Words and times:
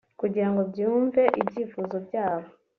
kugirango 0.19 0.61
byumve 0.71 1.21
ibyifuzo 1.41 1.95
byabo 2.05 2.47